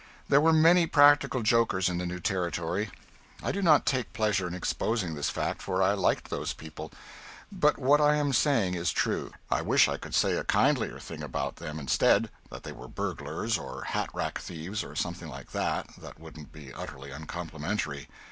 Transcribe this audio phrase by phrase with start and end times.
[0.29, 2.89] There were many practical jokers in the new Territory.
[3.43, 6.91] I do not take pleasure in exposing this fact, for I liked those people;
[7.51, 9.31] but what I am saying is true.
[9.51, 13.59] I wish I could say a kindlier thing about them instead that they were burglars,
[13.59, 18.09] or hat rack thieves, or something like that, that wouldn't be utterly uncomplimentary.